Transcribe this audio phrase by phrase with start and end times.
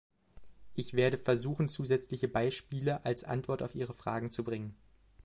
[0.73, 4.75] Ich werde versuchen, zusätzliche Beispiele als Antwort auf Ihre Fragen zu bringen.